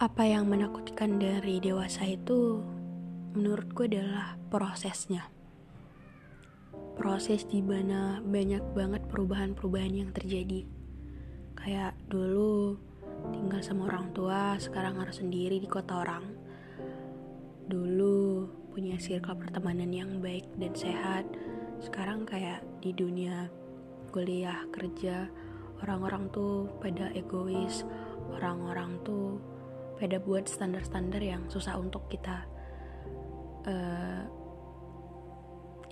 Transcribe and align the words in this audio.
Apa 0.00 0.24
yang 0.24 0.48
menakutkan 0.48 1.20
dari 1.20 1.60
dewasa 1.60 2.08
itu 2.08 2.64
menurut 3.36 3.68
gue 3.76 3.84
adalah 3.84 4.32
prosesnya. 4.48 5.28
Proses 6.96 7.44
di 7.44 7.60
mana 7.60 8.24
banyak 8.24 8.64
banget 8.72 9.04
perubahan-perubahan 9.12 9.92
yang 9.92 10.08
terjadi. 10.16 10.64
Kayak 11.52 12.00
dulu 12.08 12.80
tinggal 13.28 13.60
sama 13.60 13.92
orang 13.92 14.08
tua, 14.16 14.56
sekarang 14.56 14.96
harus 14.96 15.20
sendiri 15.20 15.60
di 15.60 15.68
kota 15.68 16.00
orang. 16.00 16.24
Dulu 17.68 18.48
punya 18.72 18.96
circle 18.96 19.36
pertemanan 19.36 19.92
yang 19.92 20.24
baik 20.24 20.48
dan 20.56 20.72
sehat, 20.72 21.28
sekarang 21.84 22.24
kayak 22.24 22.64
di 22.80 22.96
dunia 22.96 23.52
kuliah 24.16 24.64
kerja 24.72 25.28
orang-orang 25.84 26.32
tuh 26.32 26.72
pada 26.80 27.12
egois, 27.12 27.84
orang-orang 28.32 28.96
tuh 29.04 29.59
pada 30.00 30.16
buat 30.16 30.48
standar-standar 30.48 31.20
yang 31.20 31.44
susah 31.52 31.76
untuk 31.76 32.08
kita 32.08 32.48
uh, 33.68 34.24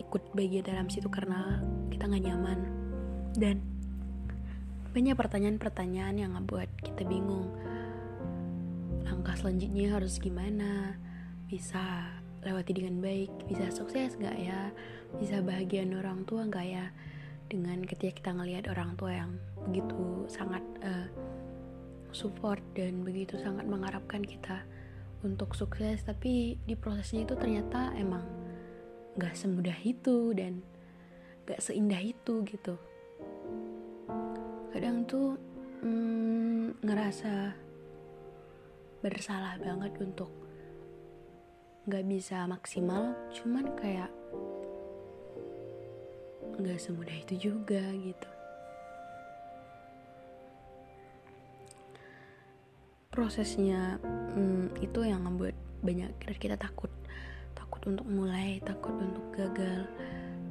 ikut 0.01 0.33
bagian 0.33 0.65
dalam 0.65 0.89
situ 0.89 1.13
karena 1.13 1.61
kita 1.93 2.09
nggak 2.09 2.25
nyaman. 2.25 2.59
Dan 3.37 3.61
banyak 4.97 5.13
pertanyaan-pertanyaan 5.13 6.17
yang 6.17 6.33
ngebuat 6.41 6.71
kita 6.81 7.05
bingung. 7.05 7.53
Langkah 9.05 9.37
selanjutnya 9.37 9.93
harus 9.93 10.17
gimana? 10.17 10.97
Bisa 11.45 12.09
lewati 12.41 12.73
dengan 12.73 13.05
baik? 13.05 13.31
Bisa 13.45 13.69
sukses 13.69 14.17
nggak 14.17 14.39
ya? 14.41 14.73
Bisa 15.21 15.45
bahagian 15.45 15.93
orang 15.93 16.25
tua 16.25 16.49
nggak 16.49 16.67
ya? 16.67 16.89
Dengan 17.53 17.85
ketika 17.85 18.17
kita 18.17 18.31
ngelihat 18.33 18.73
orang 18.73 18.97
tua 18.97 19.13
yang 19.13 19.37
begitu 19.69 20.25
sangat 20.33 20.65
uh, 20.81 21.09
support 22.15 22.63
dan 22.73 23.05
begitu 23.05 23.37
sangat 23.37 23.67
mengharapkan 23.67 24.25
kita 24.25 24.65
untuk 25.27 25.53
sukses. 25.53 26.01
Tapi 26.07 26.57
di 26.63 26.75
prosesnya 26.79 27.27
itu 27.27 27.35
ternyata 27.35 27.93
emang 27.99 28.25
gak 29.19 29.35
semudah 29.35 29.77
itu 29.83 30.33
dan 30.33 30.63
gak 31.45 31.61
seindah 31.61 32.01
itu 32.01 32.47
gitu. 32.47 32.75
Kadang 34.73 35.05
tuh 35.09 35.35
hmm, 35.83 36.81
ngerasa 36.85 37.53
bersalah 39.03 39.59
banget 39.59 39.93
untuk 39.99 40.31
gak 41.91 42.05
bisa 42.07 42.47
maksimal. 42.47 43.17
Cuman 43.35 43.67
kayak 43.77 44.11
gak 46.59 46.79
semudah 46.79 47.17
itu 47.19 47.51
juga 47.51 47.83
gitu 47.99 48.38
prosesnya 53.19 53.99
hmm, 54.39 54.79
itu 54.79 55.03
yang 55.03 55.27
membuat 55.27 55.59
banyak 55.83 56.15
dari 56.23 56.39
kita 56.39 56.55
takut. 56.55 56.87
Takut 57.51 57.83
untuk 57.91 58.07
mulai 58.07 58.63
takut 58.63 58.95
untuk 58.95 59.35
gagal 59.35 59.91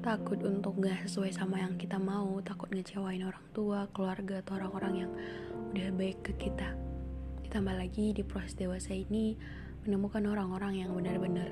takut 0.03 0.35
untuk 0.43 0.75
gak 0.83 1.07
sesuai 1.07 1.31
sama 1.31 1.63
yang 1.63 1.79
kita 1.79 1.95
mau 1.95 2.43
takut 2.43 2.67
ngecewain 2.75 3.23
orang 3.23 3.43
tua 3.55 3.87
keluarga 3.95 4.43
atau 4.43 4.59
orang-orang 4.59 4.93
yang 5.07 5.11
udah 5.71 5.87
baik 5.95 6.19
ke 6.27 6.35
kita. 6.35 6.75
Ditambah 7.47 7.71
lagi 7.71 8.11
di 8.11 8.27
proses 8.27 8.59
dewasa 8.59 8.91
ini 8.91 9.39
menemukan 9.87 10.27
orang-orang 10.27 10.83
yang 10.83 10.91
benar-benar 10.91 11.47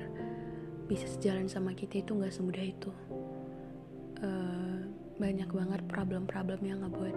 bisa 0.84 1.08
sejalan 1.08 1.48
sama 1.48 1.72
kita 1.72 2.04
itu 2.04 2.12
gak 2.12 2.36
semudah 2.36 2.64
itu. 2.64 2.92
Uh, 4.20 4.84
banyak 5.16 5.48
banget 5.48 5.80
problem-problem 5.88 6.60
yang 6.60 6.84
ngebuat 6.84 7.16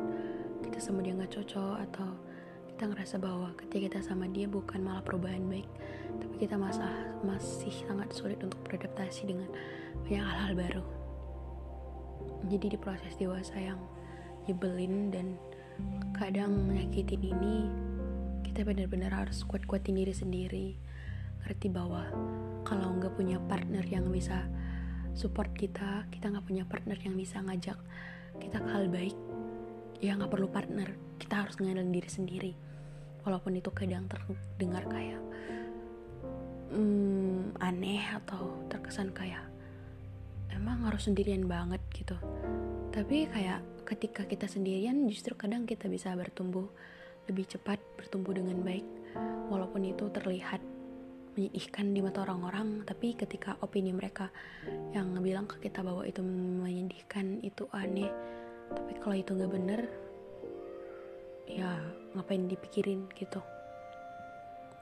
kita 0.63 0.79
sama 0.79 1.03
dia 1.03 1.15
nggak 1.15 1.31
cocok 1.35 1.75
atau 1.91 2.15
kita 2.79 2.95
ngerasa 2.95 3.19
bahwa 3.19 3.51
ketika 3.59 3.91
kita 3.91 3.99
sama 3.99 4.23
dia 4.31 4.47
bukan 4.47 4.79
malah 4.79 5.03
perubahan 5.03 5.43
baik 5.51 5.67
tapi 6.15 6.47
kita 6.47 6.55
masa, 6.55 6.87
masih 7.27 7.75
sangat 7.83 8.07
sulit 8.15 8.39
untuk 8.39 8.55
beradaptasi 8.63 9.27
dengan 9.27 9.51
banyak 10.07 10.23
hal-hal 10.23 10.53
baru. 10.55 10.85
Jadi 12.47 12.71
di 12.71 12.79
proses 12.79 13.19
dewasa 13.19 13.59
yang 13.59 13.83
nyebelin 14.47 15.11
dan 15.11 15.35
kadang 16.15 16.55
menyakitin 16.71 17.19
ini 17.19 17.67
kita 18.47 18.63
benar-benar 18.63 19.11
harus 19.27 19.43
kuat-kuatin 19.43 19.99
diri 19.99 20.15
sendiri. 20.15 20.67
Ngerti 21.43 21.67
bahwa 21.67 22.07
kalau 22.63 22.95
nggak 22.95 23.11
punya 23.19 23.43
partner 23.43 23.83
yang 23.83 24.07
bisa 24.07 24.47
support 25.19 25.51
kita 25.51 26.07
kita 26.15 26.31
nggak 26.31 26.47
punya 26.47 26.63
partner 26.63 26.95
yang 27.03 27.19
bisa 27.19 27.43
ngajak 27.43 27.75
kita 28.39 28.55
ke 28.55 28.69
hal 28.71 28.87
baik 28.87 29.19
ya 29.99 30.15
nggak 30.15 30.31
perlu 30.31 30.47
partner. 30.47 30.95
Kita 31.19 31.43
harus 31.43 31.59
ngandelin 31.59 31.91
diri 31.91 32.07
sendiri 32.07 32.68
walaupun 33.29 33.61
itu 33.61 33.69
kadang 33.69 34.09
terdengar 34.09 34.89
kayak 34.89 35.21
hmm, 36.73 37.53
aneh 37.61 38.01
atau 38.17 38.57
terkesan 38.73 39.13
kayak 39.13 39.45
emang 40.49 40.89
harus 40.89 41.05
sendirian 41.05 41.45
banget 41.45 41.77
gitu. 41.93 42.17
Tapi 42.89 43.29
kayak 43.29 43.61
ketika 43.85 44.25
kita 44.25 44.49
sendirian 44.49 45.05
justru 45.05 45.37
kadang 45.37 45.69
kita 45.69 45.85
bisa 45.85 46.09
bertumbuh 46.17 46.65
lebih 47.29 47.45
cepat 47.45 47.77
bertumbuh 48.01 48.33
dengan 48.33 48.65
baik. 48.65 48.85
Walaupun 49.53 49.85
itu 49.85 50.09
terlihat 50.09 50.61
menyedihkan 51.37 51.93
di 51.93 52.01
mata 52.01 52.25
orang-orang 52.25 52.81
tapi 52.89 53.13
ketika 53.13 53.61
opini 53.61 53.93
mereka 53.93 54.33
yang 54.91 55.13
bilang 55.21 55.45
ke 55.45 55.61
kita 55.61 55.85
bahwa 55.85 56.01
itu 56.01 56.25
menyedihkan 56.25 57.45
itu 57.45 57.69
aneh. 57.69 58.09
Tapi 58.73 58.97
kalau 58.97 59.13
itu 59.13 59.37
nggak 59.37 59.53
bener 59.53 59.81
ya 61.49 61.77
ngapain 62.13 62.45
dipikirin 62.49 63.09
gitu. 63.13 63.41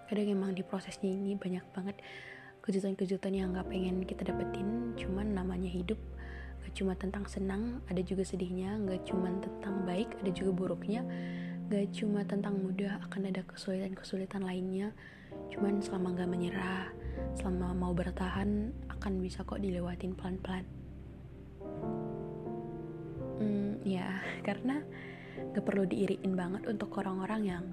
Kadang 0.08 0.28
emang 0.32 0.52
di 0.56 0.64
prosesnya 0.64 1.12
ini 1.12 1.36
banyak 1.36 1.66
banget 1.76 2.00
kejutan-kejutan 2.64 3.36
yang 3.36 3.52
nggak 3.52 3.68
pengen 3.68 4.04
kita 4.08 4.28
dapetin. 4.28 4.96
Cuman 4.96 5.36
namanya 5.36 5.68
hidup 5.68 6.00
gak 6.64 6.74
cuma 6.76 6.96
tentang 6.96 7.28
senang 7.28 7.84
ada 7.92 8.00
juga 8.00 8.24
sedihnya. 8.24 8.80
Gak 8.88 9.12
cuma 9.12 9.32
tentang 9.44 9.84
baik 9.84 10.16
ada 10.24 10.32
juga 10.32 10.52
buruknya. 10.56 11.04
Gak 11.68 11.92
cuma 11.92 12.24
tentang 12.24 12.56
mudah 12.60 13.04
akan 13.08 13.32
ada 13.32 13.44
kesulitan-kesulitan 13.44 14.48
lainnya. 14.48 14.96
Cuman 15.52 15.84
selama 15.84 16.16
gak 16.16 16.32
menyerah 16.32 16.88
selama 17.36 17.74
mau 17.74 17.92
bertahan 17.92 18.72
akan 18.94 19.14
bisa 19.20 19.44
kok 19.44 19.60
dilewatin 19.60 20.16
pelan-pelan. 20.16 20.66
Hmm, 23.38 23.82
ya 23.84 24.24
karena 24.48 24.82
gak 25.54 25.66
perlu 25.66 25.86
diiriin 25.90 26.34
banget 26.38 26.66
untuk 26.70 26.94
orang-orang 27.02 27.42
yang 27.46 27.64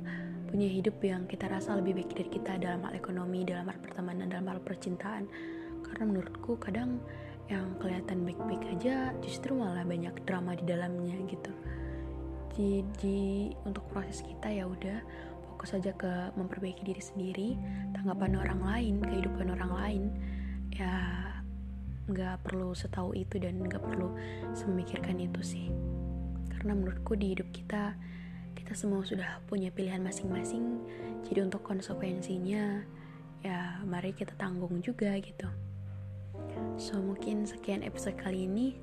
punya 0.54 0.70
hidup 0.70 1.02
yang 1.02 1.26
kita 1.26 1.50
rasa 1.50 1.74
lebih 1.74 1.98
baik 1.98 2.14
dari 2.14 2.30
kita 2.30 2.62
dalam 2.62 2.86
hal 2.86 2.94
ekonomi, 2.94 3.42
dalam 3.42 3.66
hal 3.66 3.78
pertemanan, 3.82 4.30
dalam 4.30 4.46
hal 4.46 4.62
percintaan. 4.62 5.26
Karena 5.82 6.04
menurutku 6.06 6.54
kadang 6.62 7.02
yang 7.50 7.74
kelihatan 7.82 8.24
baik-baik 8.24 8.62
aja 8.78 9.12
justru 9.20 9.52
malah 9.58 9.82
banyak 9.82 10.14
drama 10.22 10.54
di 10.54 10.64
dalamnya 10.64 11.18
gitu. 11.26 11.52
Jadi 12.54 13.50
untuk 13.66 13.82
proses 13.90 14.22
kita 14.22 14.46
ya 14.46 14.70
udah 14.70 15.02
fokus 15.50 15.74
aja 15.74 15.90
ke 15.90 16.30
memperbaiki 16.38 16.86
diri 16.86 17.02
sendiri, 17.02 17.50
tanggapan 17.90 18.38
orang 18.38 18.60
lain, 18.62 18.94
kehidupan 19.02 19.50
orang 19.50 19.72
lain. 19.74 20.02
Ya 20.70 20.94
nggak 22.04 22.46
perlu 22.46 22.76
setahu 22.76 23.16
itu 23.16 23.40
dan 23.40 23.58
nggak 23.58 23.80
perlu 23.80 24.12
memikirkan 24.70 25.16
itu 25.18 25.40
sih 25.40 25.66
karena 26.64 26.80
menurutku 26.80 27.12
di 27.12 27.36
hidup 27.36 27.52
kita 27.52 27.92
kita 28.56 28.72
semua 28.72 29.04
sudah 29.04 29.44
punya 29.44 29.68
pilihan 29.68 30.00
masing-masing. 30.00 30.80
Jadi 31.28 31.44
untuk 31.44 31.60
konsekuensinya 31.60 32.80
ya 33.44 33.84
mari 33.84 34.16
kita 34.16 34.32
tanggung 34.40 34.80
juga 34.80 35.12
gitu. 35.20 35.44
So 36.80 36.96
mungkin 37.04 37.44
sekian 37.44 37.84
episode 37.84 38.16
kali 38.16 38.48
ini. 38.48 38.80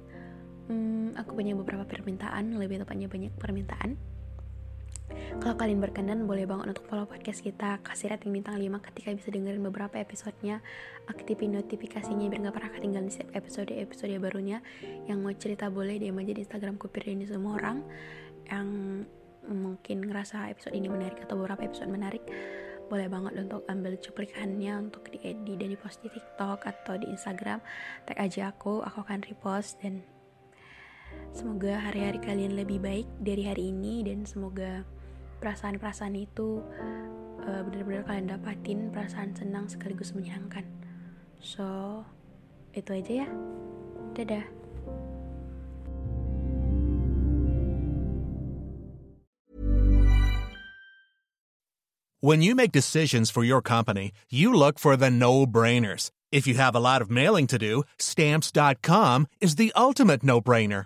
Hmm, 0.69 1.17
aku 1.17 1.33
punya 1.33 1.57
beberapa 1.57 1.81
permintaan 1.81 2.53
lebih 2.61 2.85
tepatnya 2.85 3.09
banyak 3.09 3.33
permintaan 3.41 3.97
kalau 5.41 5.55
kalian 5.57 5.79
berkenan, 5.81 6.29
boleh 6.29 6.45
banget 6.45 6.77
untuk 6.77 6.85
follow 6.87 7.07
podcast 7.09 7.41
kita, 7.41 7.81
kasih 7.81 8.13
rating 8.13 8.31
bintang 8.31 8.59
5 8.59 8.87
ketika 8.91 9.09
bisa 9.15 9.29
dengerin 9.33 9.63
beberapa 9.63 9.97
episodenya, 9.97 10.61
aktifin 11.09 11.57
notifikasinya 11.57 12.29
biar 12.29 12.49
gak 12.49 12.55
pernah 12.55 12.71
ketinggalan 12.71 13.09
setiap 13.09 13.31
episode-episode 13.35 14.15
barunya. 14.21 14.59
Yang 15.09 15.17
mau 15.17 15.33
cerita 15.33 15.65
boleh 15.71 15.97
DM 15.97 16.19
aja 16.21 16.33
di 16.35 16.41
Instagram 16.45 16.75
Kupir 16.77 17.07
ini 17.09 17.25
semua 17.25 17.57
orang. 17.57 17.83
Yang 18.47 18.67
mungkin 19.49 19.97
ngerasa 20.05 20.53
episode 20.53 20.77
ini 20.77 20.87
menarik 20.87 21.17
atau 21.25 21.33
beberapa 21.33 21.65
episode 21.65 21.89
menarik 21.89 22.21
boleh 22.91 23.07
banget 23.07 23.47
untuk 23.47 23.63
ambil 23.71 23.95
cuplikannya 23.95 24.75
untuk 24.75 25.07
diedit 25.07 25.55
dan 25.55 25.71
dipost 25.71 26.03
di 26.03 26.11
TikTok 26.11 26.67
atau 26.67 26.99
di 26.99 27.07
Instagram. 27.07 27.63
Tag 28.03 28.19
aja 28.19 28.51
aku 28.51 28.83
aku 28.83 29.07
akan 29.07 29.23
repost. 29.23 29.79
Dan 29.79 30.03
semoga 31.31 31.79
hari-hari 31.79 32.19
kalian 32.19 32.59
lebih 32.59 32.83
baik 32.83 33.07
dari 33.23 33.47
hari 33.47 33.71
ini. 33.71 34.03
Dan 34.03 34.27
semoga 34.27 34.83
perasaan-perasaan 35.41 36.13
itu 36.13 36.61
uh, 37.41 37.61
benar-benar 37.65 38.05
kalian 38.05 38.29
dapatin 38.29 38.79
perasaan 38.93 39.33
senang 39.33 39.65
sekaligus 39.65 40.13
menyenangkan 40.13 40.63
so 41.41 42.01
itu 42.77 42.93
aja 42.93 43.25
ya 43.25 43.29
dadah 44.13 44.45
When 52.21 52.45
you 52.45 52.53
make 52.53 52.71
decisions 52.71 53.33
for 53.33 53.41
your 53.41 53.65
company, 53.65 54.13
you 54.29 54.53
look 54.53 54.77
for 54.77 54.93
the 54.93 55.09
no-brainers. 55.09 56.11
If 56.31 56.45
you 56.45 56.53
have 56.53 56.77
a 56.77 56.79
lot 56.79 57.01
of 57.01 57.09
mailing 57.09 57.49
to 57.49 57.57
do, 57.57 57.81
stamps.com 57.97 59.25
is 59.41 59.57
the 59.57 59.73
ultimate 59.73 60.21
no-brainer. 60.21 60.85